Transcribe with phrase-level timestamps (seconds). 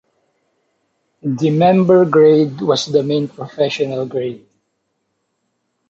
[1.21, 4.43] The Member grade was the main professional grade.